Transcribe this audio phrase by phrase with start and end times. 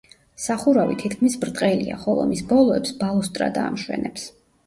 [0.43, 4.27] სახურავი თითქმის ბრტყელია, ხოლო მის ბოლოებს ბალუსტრადა ამშვენებს.